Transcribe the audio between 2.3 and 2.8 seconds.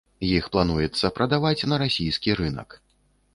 рынак.